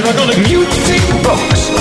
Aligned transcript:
Music 0.00 1.02
Box. 1.24 1.72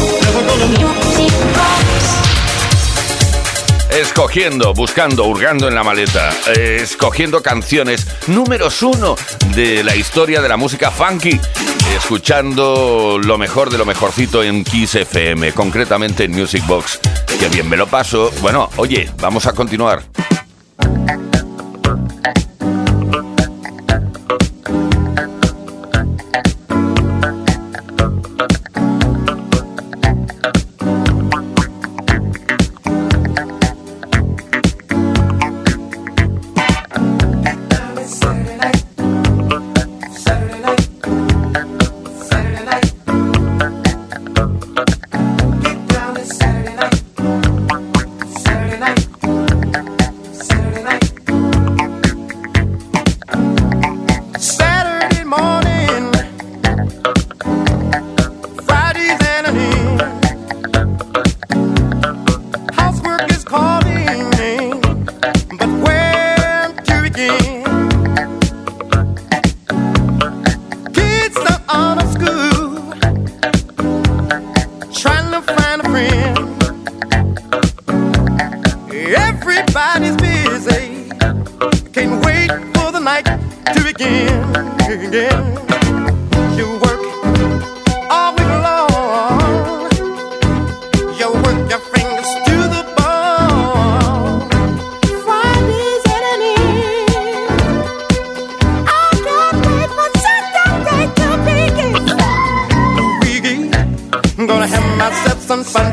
Escogiendo, 3.92 4.74
buscando, 4.74 5.26
hurgando 5.26 5.68
en 5.68 5.76
la 5.76 5.84
maleta, 5.84 6.32
eh, 6.56 6.80
escogiendo 6.82 7.44
canciones 7.44 8.08
números 8.26 8.82
uno 8.82 9.16
de 9.54 9.84
la 9.84 9.96
historia 9.96 10.42
de 10.42 10.50
la 10.50 10.58
música 10.58 10.90
funky, 10.90 11.40
escuchando 11.96 13.20
lo 13.24 13.38
mejor 13.38 13.70
de 13.70 13.78
lo 13.78 13.86
mejorcito 13.86 14.42
en 14.42 14.64
Kiss 14.64 14.96
FM, 14.96 15.52
concretamente 15.52 16.24
en 16.24 16.32
Music 16.32 16.66
Box. 16.66 17.00
Que 17.40 17.50
bien 17.50 17.70
me 17.70 17.78
lo 17.78 17.86
paso. 17.86 18.32
Bueno, 18.42 18.72
oye, 18.78 19.12
vamos 19.20 19.46
a 19.46 19.54
continuar. 19.54 20.02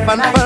fun, 0.07 0.21
fun. 0.21 0.44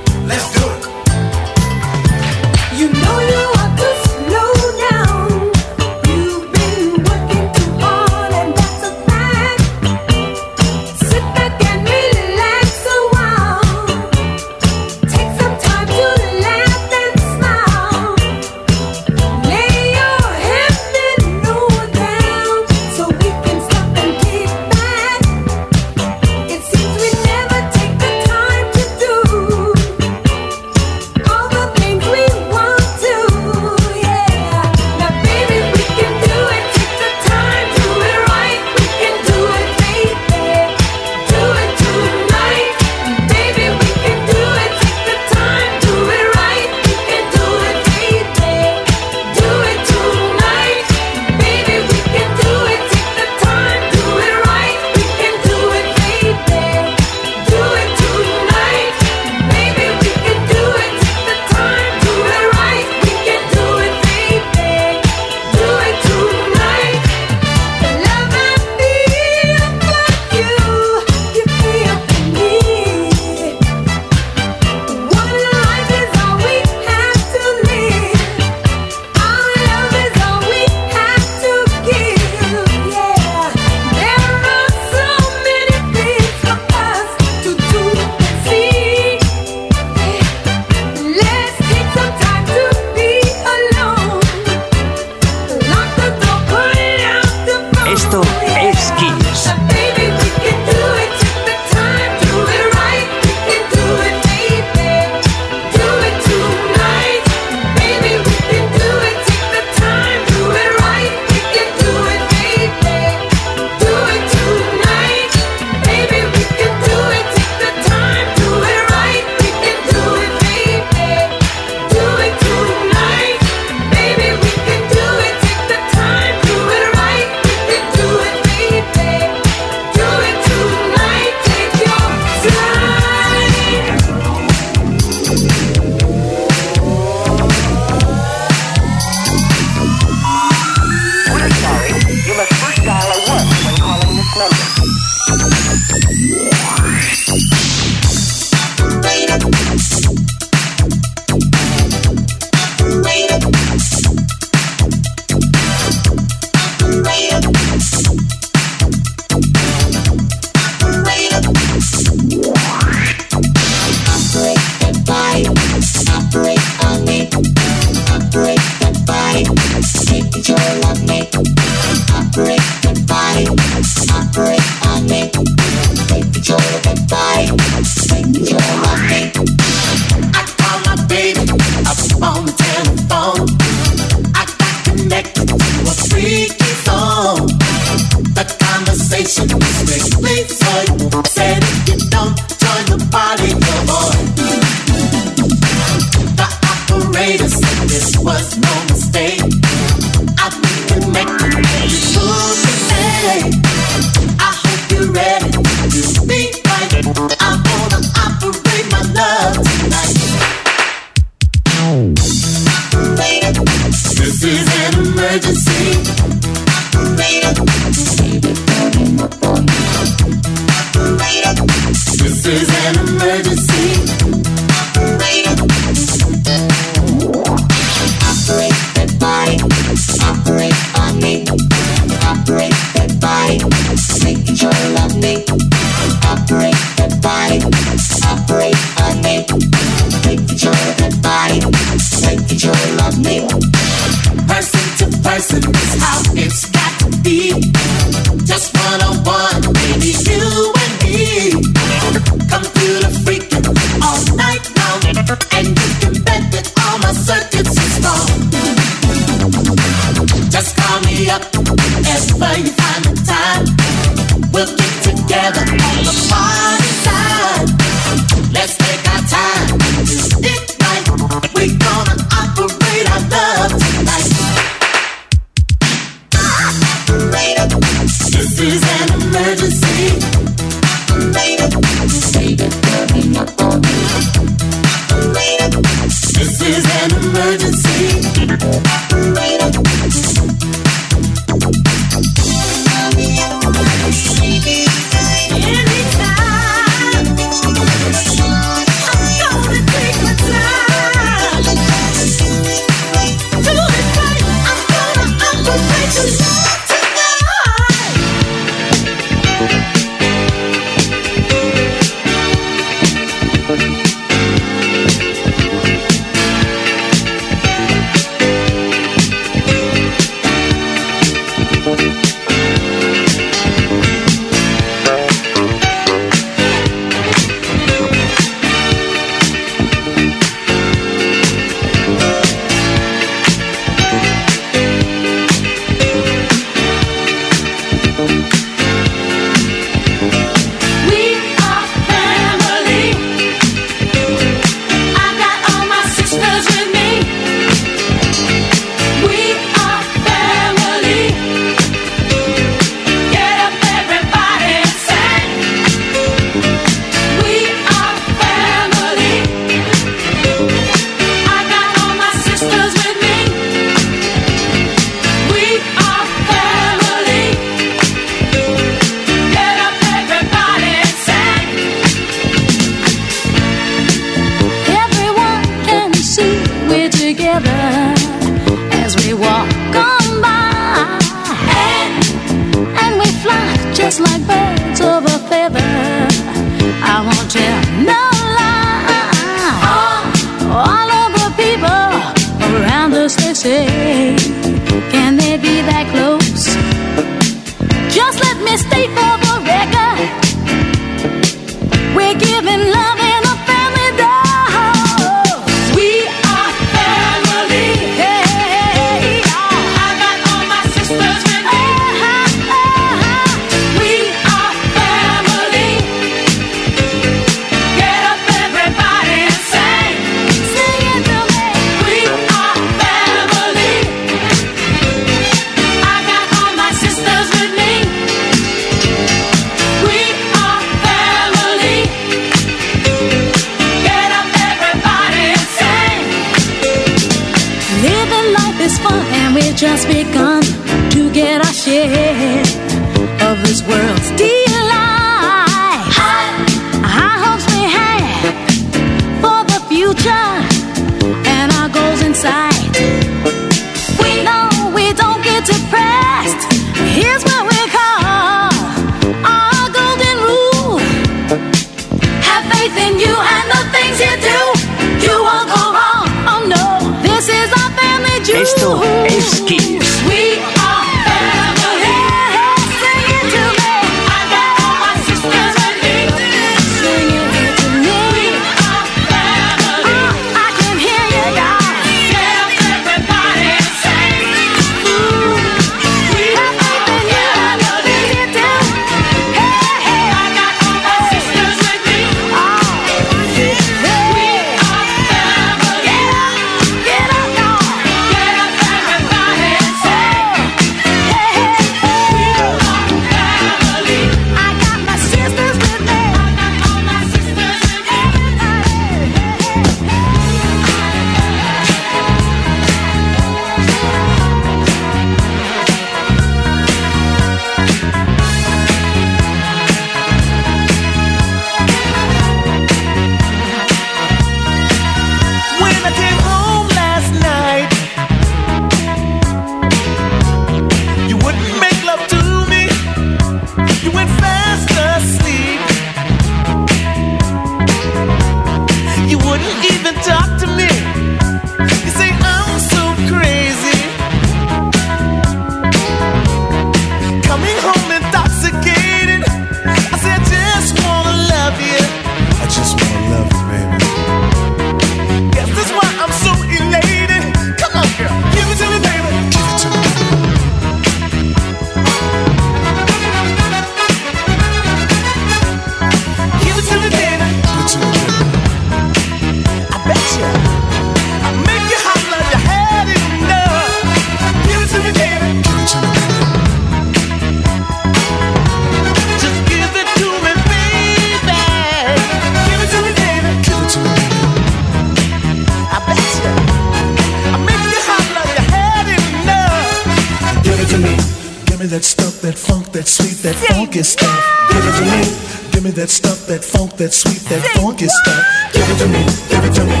That 591.86 592.04
stuff, 592.04 592.40
that 592.40 592.58
funk, 592.58 592.90
that 592.92 593.06
sweet, 593.06 593.38
that 593.42 593.54
funky 593.54 594.02
stuff. 594.02 594.34
Give 594.70 594.84
it 594.84 594.94
to 594.98 595.04
me. 595.04 595.70
Give 595.70 595.84
me 595.84 595.90
that 595.92 596.10
stuff, 596.10 596.46
that 596.46 596.64
funk, 596.64 596.96
that 596.96 597.12
sweet, 597.12 597.40
that 597.50 597.62
funky 597.78 598.08
stuff. 598.08 598.44
Give 598.72 598.82
it 598.82 598.98
to 598.98 599.06
me. 599.06 599.22
Give 599.48 599.64
it 599.64 599.74
to 599.74 599.84
me. 599.84 600.00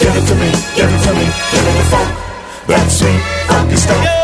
Give 0.00 0.16
it 0.16 0.26
to 0.26 0.34
me. 0.34 0.50
Give 0.74 0.88
it 0.88 1.02
to 1.04 1.12
me. 1.12 1.26
Give 1.52 1.64
me 1.64 1.72
the 1.76 1.84
funk, 1.90 2.08
that 2.68 2.88
sweet, 2.90 3.20
funky 3.48 3.76
stuff. 3.76 4.23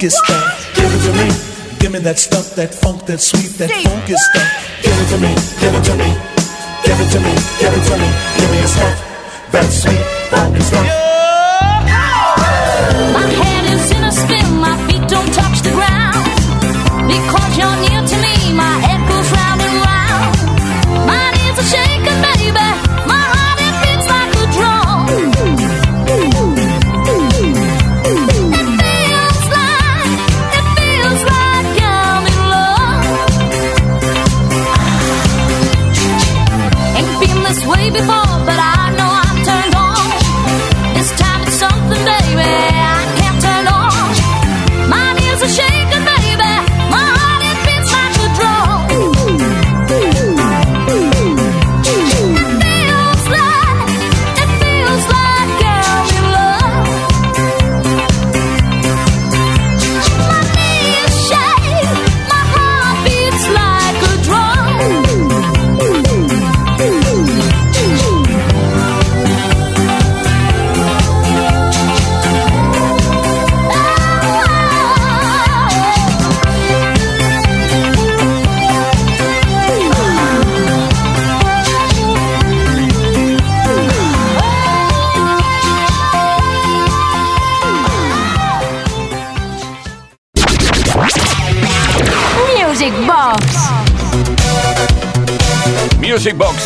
Funky 0.00 0.08
stuff. 0.08 0.74
Give 0.74 0.84
it 0.86 1.02
to 1.04 1.12
me. 1.12 1.28
Give 1.78 1.92
me 1.92 1.98
that 2.00 2.18
stuff, 2.18 2.54
that 2.56 2.74
funk, 2.74 3.04
that 3.06 3.20
sweet, 3.20 3.52
that 3.58 3.70
funky 3.70 4.14
stuff. 4.16 4.48
Give 4.82 4.96
it 4.96 5.08
to 5.12 5.18
me. 5.20 5.34
Give 5.60 5.74
it 5.74 5.84
to 5.84 5.94
me. 5.96 6.16
Give 6.84 7.00
it 7.00 7.10
to 7.12 7.20
me. 7.20 7.34
Give 7.60 7.74
it 7.74 7.84
to 7.84 7.96
me. 7.98 8.08
Give 8.38 8.50
me 8.50 8.58
a 8.60 8.68
stuff, 8.68 8.96
that 9.52 9.68
sweet, 9.70 10.00
funky 10.30 10.60
stuff. 10.60 11.10
Music 13.12 13.38
Box 13.38 13.49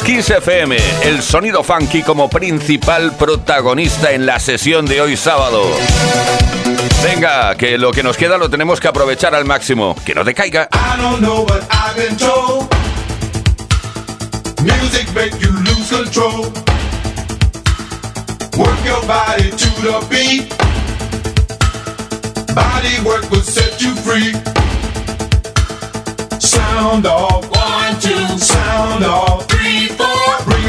Kiss 0.05 0.29
FM, 0.29 0.77
el 1.05 1.23
sonido 1.23 1.65
funky 1.65 2.03
como 2.03 2.29
principal 2.29 3.13
protagonista 3.17 4.13
en 4.13 4.27
la 4.27 4.39
sesión 4.39 4.85
de 4.85 5.01
hoy 5.01 5.17
sábado. 5.17 5.63
Venga, 7.03 7.55
que 7.55 7.79
lo 7.79 7.91
que 7.91 8.03
nos 8.03 8.19
queda 8.19 8.37
lo 8.37 8.51
tenemos 8.51 8.81
que 8.81 8.89
aprovechar 8.89 9.35
al 9.35 9.47
máximo. 9.47 9.97
Que 10.05 10.15
no 10.15 10.23
te 10.23 10.35
caiga. 10.35 10.69
Music 14.61 15.07
make 15.15 15.39
you 15.41 15.51
lose 15.51 15.91
control. 15.91 16.53
Work 18.57 18.85
your 18.85 19.03
body 19.07 19.51
to 19.51 19.71
the 19.83 20.07
beat. 20.11 20.49
Body 22.55 23.01
work 23.05 23.31
will 23.31 23.43
set 23.43 23.81
you 23.81 23.95
free. 23.95 24.33
Sound 26.39 27.07
off. 27.07 27.45
One, 27.51 28.01
two, 28.01 28.39
sound 28.39 29.05
off. 29.05 29.54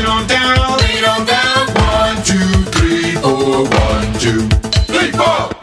It 0.06 0.10
on 0.10 0.28
down. 0.28 0.80
It 0.82 1.04
on 1.04 1.26
down. 1.26 1.66
One, 1.74 2.24
two, 2.24 2.38
three, 2.78 3.16
four. 3.16 3.64
One, 3.64 4.14
two, 4.20 4.48
three, 4.86 5.10
four. 5.10 5.55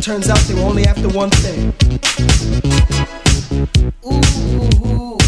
Turns 0.00 0.28
out 0.30 0.38
they 0.46 0.54
were 0.54 0.60
only 0.60 0.84
after 0.84 1.08
one 1.08 1.30
thing. 1.30 1.74
Ooh. 4.04 5.25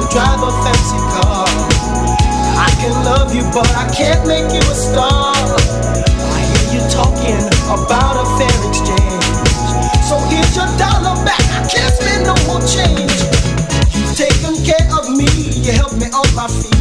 don't 0.00 0.10
drive 0.12 0.42
a 0.42 0.52
fancy 0.64 0.96
car. 1.12 1.44
I 2.56 2.70
can 2.80 2.92
love 3.04 3.34
you, 3.34 3.42
but 3.52 3.68
I 3.76 3.84
can't 3.92 4.26
make 4.26 4.48
you 4.52 4.64
a 4.64 4.74
star. 4.74 5.34
I 5.36 6.40
hear 6.40 6.80
you 6.80 6.82
talking 6.88 7.40
about 7.68 8.16
a 8.16 8.24
fair 8.40 8.56
exchange. 8.68 9.24
So 10.08 10.16
here's 10.32 10.56
your 10.56 10.68
dollar 10.80 11.16
back. 11.24 11.40
I 11.52 11.68
can't 11.68 11.92
spend 11.92 12.24
no 12.24 12.34
more 12.48 12.64
change. 12.64 13.12
You've 13.92 14.16
taken 14.16 14.56
care 14.64 14.88
of 14.96 15.10
me. 15.12 15.28
You 15.60 15.72
helped 15.72 16.00
me 16.00 16.08
on 16.16 16.28
my 16.34 16.48
feet. 16.48 16.80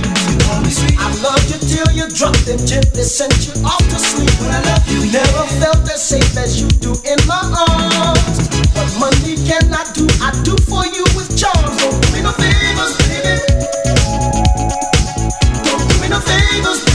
I 0.96 1.12
loved 1.20 1.50
you 1.52 1.60
till 1.60 1.92
you 1.92 2.08
dropped 2.16 2.48
and 2.48 2.62
gently 2.66 3.04
sent 3.04 3.36
you 3.48 3.54
off 3.66 3.84
to 3.90 4.00
sleep. 4.00 4.32
But 4.40 4.52
I 4.54 4.62
love 4.64 4.88
you, 4.88 5.12
never 5.12 5.44
felt 5.60 5.84
as 5.92 6.02
safe 6.08 6.38
as 6.38 6.62
you 6.62 6.68
do 6.80 6.96
in 7.04 7.20
my 7.28 7.42
arms. 7.68 8.48
What 8.76 9.12
money 9.12 9.36
cannot 9.44 9.94
do? 9.94 10.08
I 10.24 10.32
do 10.44 10.56
for 10.70 10.86
you 10.86 11.04
with 11.18 11.36
charm. 11.36 11.68
So 11.80 11.90
do 11.92 12.08
me 12.16 12.22
no 12.22 12.32
favors. 12.32 12.99
oídos 16.60 16.89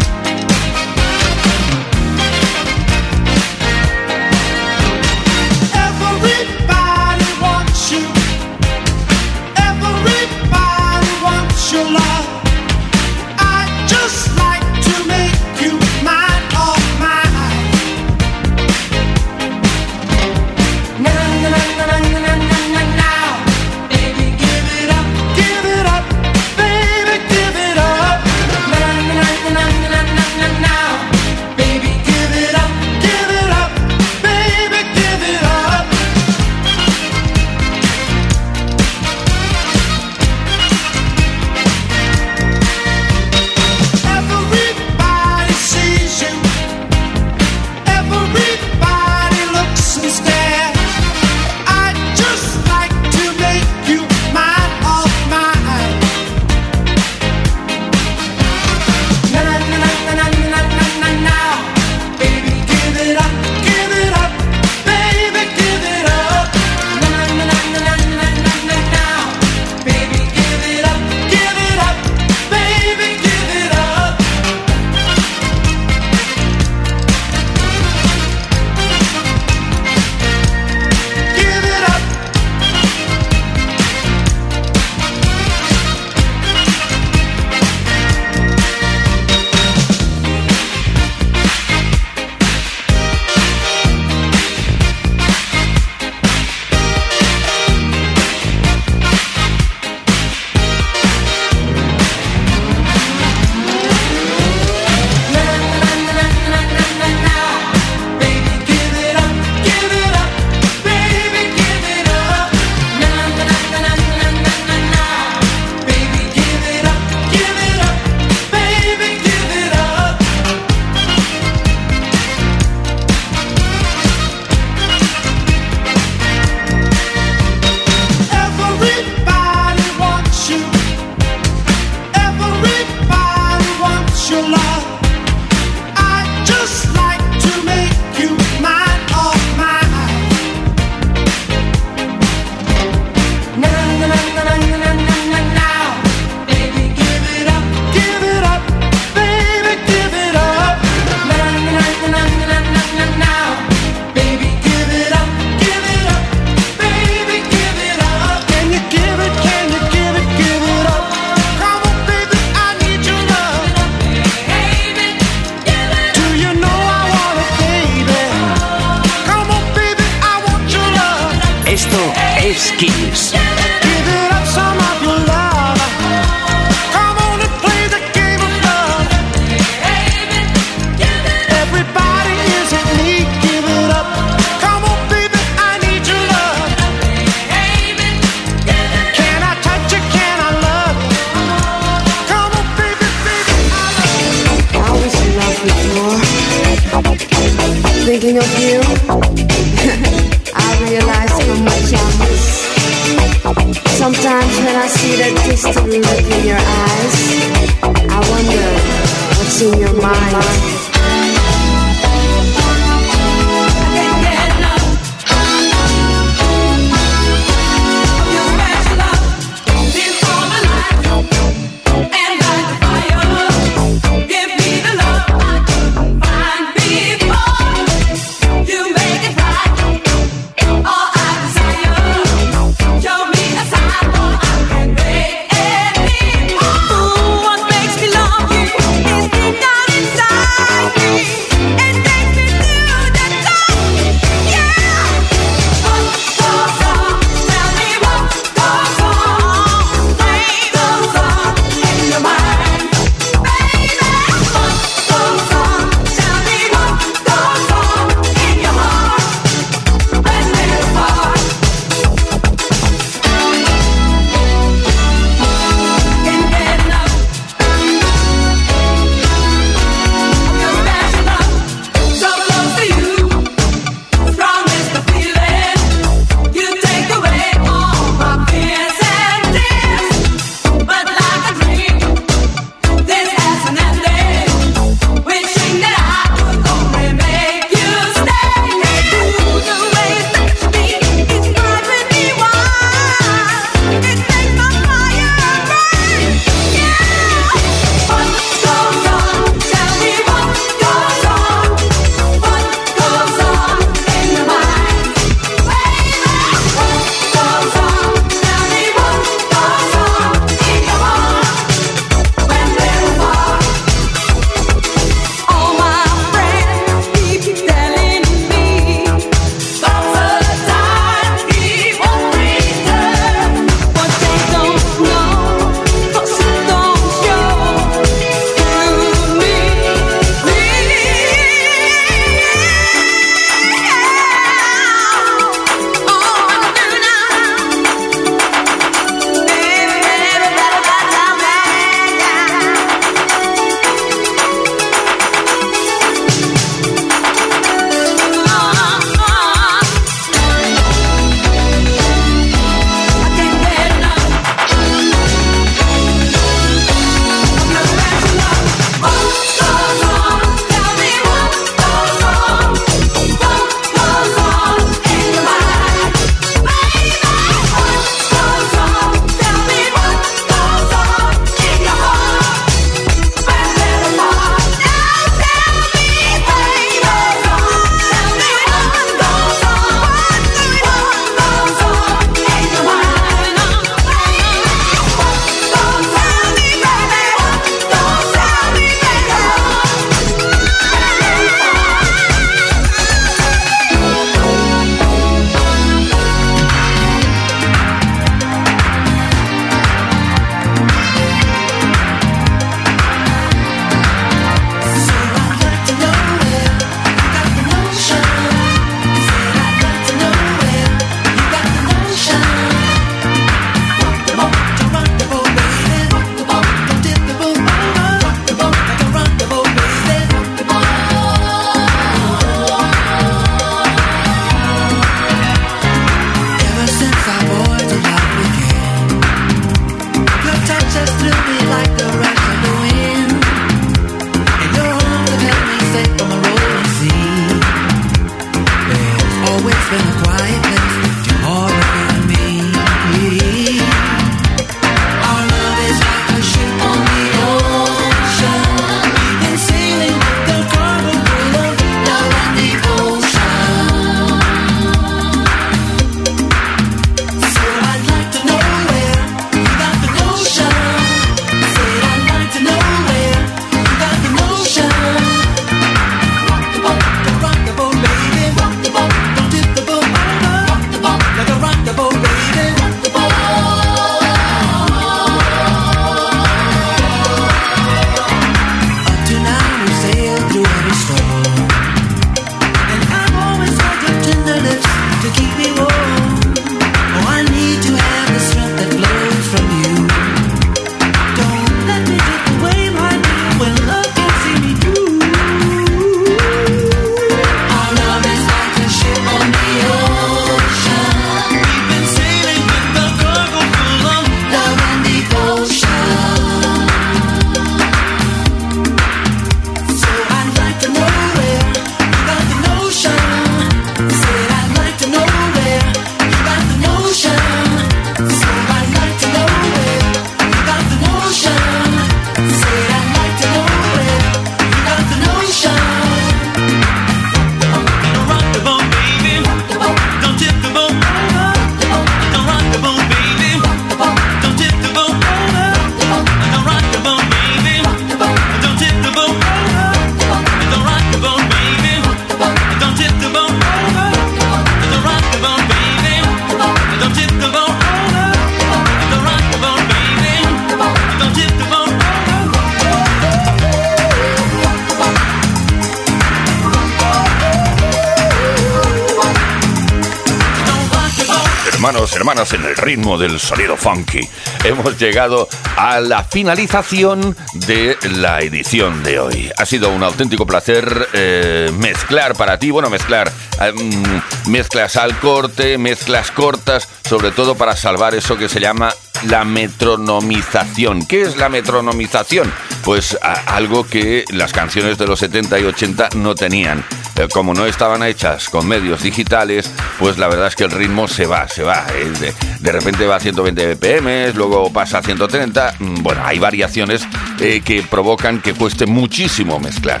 del 562.94 563.40
sonido 563.40 563.76
funky. 563.76 564.20
Hemos 564.62 564.96
llegado 564.98 565.48
a 565.76 565.98
la 566.00 566.22
finalización 566.22 567.36
de 567.54 567.98
la 568.12 568.40
edición 568.40 569.02
de 569.02 569.18
hoy. 569.18 569.50
Ha 569.56 569.66
sido 569.66 569.90
un 569.90 570.04
auténtico 570.04 570.46
placer 570.46 571.08
eh, 571.12 571.72
mezclar 571.76 572.34
para 572.34 572.56
ti, 572.58 572.70
bueno, 572.70 572.90
mezclar 572.90 573.32
em, 573.60 574.20
mezclas 574.46 574.96
al 574.96 575.18
corte, 575.18 575.76
mezclas 575.76 576.30
cortas, 576.30 576.88
sobre 577.08 577.32
todo 577.32 577.56
para 577.56 577.74
salvar 577.74 578.14
eso 578.14 578.36
que 578.36 578.48
se 578.48 578.60
llama 578.60 578.94
la 579.26 579.44
metronomización. 579.44 581.04
¿Qué 581.04 581.22
es 581.22 581.36
la 581.36 581.48
metronomización? 581.48 582.52
Pues 582.84 583.18
algo 583.46 583.84
que 583.84 584.24
las 584.30 584.52
canciones 584.52 584.98
de 584.98 585.06
los 585.08 585.18
70 585.18 585.58
y 585.58 585.64
80 585.64 586.10
no 586.14 586.36
tenían. 586.36 586.84
Eh, 587.16 587.28
como 587.32 587.54
no 587.54 587.66
estaban 587.66 588.02
hechas 588.02 588.48
con 588.48 588.66
medios 588.66 589.02
digitales, 589.02 589.70
pues 589.98 590.18
la 590.18 590.28
verdad 590.28 590.48
es 590.48 590.56
que 590.56 590.64
el 590.64 590.70
ritmo 590.70 591.06
se 591.08 591.26
va, 591.26 591.48
se 591.48 591.62
va. 591.62 591.84
De, 591.84 592.34
de, 592.60 592.72
repente 592.72 593.06
va 593.06 593.16
a 593.16 593.20
120 593.20 593.74
BPM, 593.74 594.36
luego 594.36 594.72
pasa 594.72 594.98
a 594.98 595.02
130. 595.02 595.74
Mm, 595.78 596.02
bueno, 596.02 596.22
hay 596.24 596.38
variaciones 596.38 597.06
eh, 597.40 597.62
que 597.64 597.82
provocan 597.82 598.40
que 598.40 598.54
cueste 598.54 598.86
muchísimo 598.86 599.60
mezclar. 599.60 600.00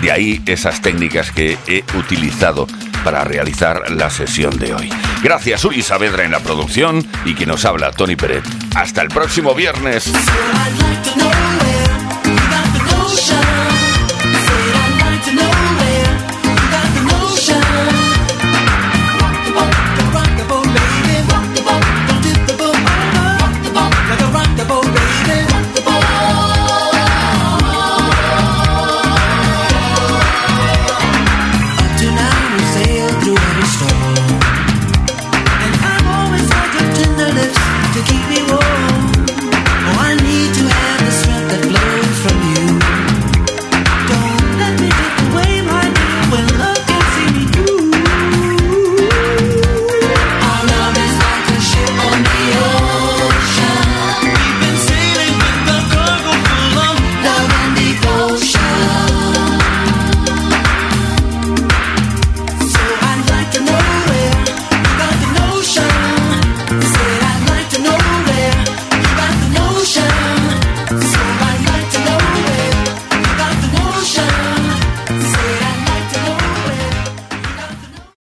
De 0.00 0.10
ahí 0.10 0.42
esas 0.46 0.80
técnicas 0.80 1.30
que 1.30 1.58
he 1.66 1.84
utilizado 1.96 2.66
para 3.04 3.22
realizar 3.24 3.90
la 3.90 4.10
sesión 4.10 4.56
de 4.58 4.74
hoy. 4.74 4.90
Gracias 5.22 5.64
Uri 5.64 5.82
Saavedra 5.82 6.24
en 6.24 6.32
la 6.32 6.40
producción 6.40 7.06
y 7.24 7.34
que 7.34 7.46
nos 7.46 7.64
habla 7.64 7.92
Tony 7.92 8.16
Pérez. 8.16 8.44
Hasta 8.74 9.02
el 9.02 9.08
próximo 9.08 9.54
viernes. 9.54 10.10